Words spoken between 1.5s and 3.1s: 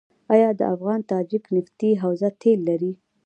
نفتي حوزه تیل لري؟